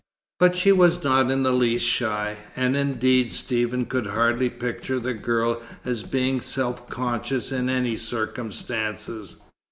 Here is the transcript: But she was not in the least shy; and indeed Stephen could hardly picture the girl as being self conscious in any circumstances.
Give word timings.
But 0.39 0.55
she 0.55 0.71
was 0.71 1.03
not 1.03 1.29
in 1.29 1.43
the 1.43 1.51
least 1.53 1.85
shy; 1.85 2.37
and 2.55 2.75
indeed 2.75 3.31
Stephen 3.31 3.85
could 3.85 4.07
hardly 4.07 4.49
picture 4.49 4.99
the 4.99 5.13
girl 5.13 5.61
as 5.85 6.01
being 6.01 6.41
self 6.41 6.89
conscious 6.89 7.51
in 7.51 7.69
any 7.69 7.95
circumstances. 7.95 9.35